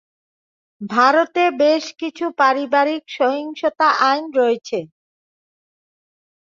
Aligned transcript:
ভারতে 0.89 1.43
বেশ 1.61 1.83
কিছু 1.99 2.25
পারিবারিক 2.39 3.03
সহিংসতা 3.17 3.87
আইন 4.09 4.25
রয়েছে। 4.37 4.79